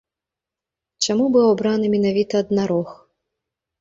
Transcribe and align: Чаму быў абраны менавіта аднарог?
Чаму 1.05 1.25
быў 1.37 1.45
абраны 1.53 1.85
менавіта 1.97 2.33
аднарог? 2.45 2.87